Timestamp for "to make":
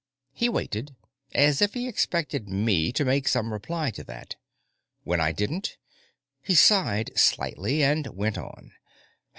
2.91-3.27